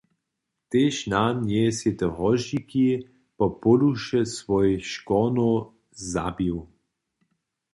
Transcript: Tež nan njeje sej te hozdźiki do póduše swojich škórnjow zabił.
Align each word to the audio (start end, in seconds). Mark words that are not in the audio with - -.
Tež 0.71 0.95
nan 1.11 1.35
njeje 1.49 1.71
sej 1.79 1.93
te 1.99 2.07
hozdźiki 2.17 2.87
do 3.37 3.45
póduše 3.61 4.21
swojich 4.37 4.83
škórnjow 4.93 5.55
zabił. 6.11 6.57